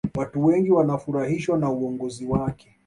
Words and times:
watu 0.15 0.45
wengi 0.45 0.71
wanafurahishwa 0.71 1.57
na 1.57 1.69
uongozi 1.69 2.25
wake 2.27 2.75